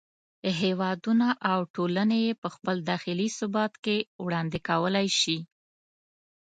هېوادونه 0.61 1.27
او 1.51 1.59
ټولنې 1.75 2.17
یې 2.25 2.33
په 2.41 2.47
خپل 2.55 2.75
داخلي 2.91 3.27
ثبات 3.37 3.73
کې 3.83 3.97
وړاندې 4.25 4.59
کولای 4.69 5.07
شي. 5.19 5.37